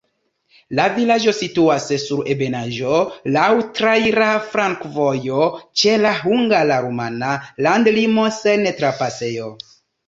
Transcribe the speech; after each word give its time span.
La 0.77 0.85
vilaĝo 0.93 1.33
situas 1.39 1.85
sur 2.03 2.23
ebenaĵo, 2.35 2.95
laŭ 3.37 3.45
traira 3.81 4.31
flankovojo, 4.55 5.45
ĉe 5.83 5.97
la 6.07 6.17
hungara-rumana 6.25 7.39
landlimo 7.69 8.31
sen 8.45 8.69
trapasejo. 8.83 9.55